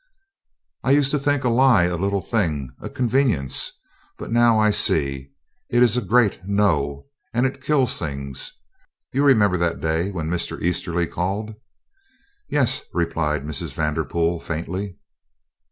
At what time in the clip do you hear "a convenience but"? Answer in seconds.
2.81-4.31